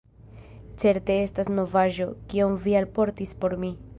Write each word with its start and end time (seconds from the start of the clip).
Certe 0.83 1.17
estas 1.27 1.51
novaĵo, 1.59 2.09
kion 2.31 2.57
Vi 2.65 2.75
alportis 2.83 3.37
por 3.45 3.59
mi!" 3.65 3.73